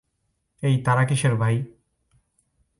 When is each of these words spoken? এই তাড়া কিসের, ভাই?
এই 0.63 0.75
তাড়া 0.85 1.03
কিসের, 1.05 1.35
ভাই? 1.35 1.55